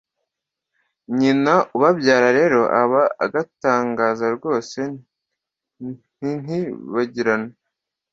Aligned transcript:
nyina 1.17 1.53
ubabyara 1.75 2.27
rero 2.39 2.61
aba 2.81 3.01
agatangaza 3.25 4.25
rwose 4.35 4.79
n'intibagirana 6.19 7.51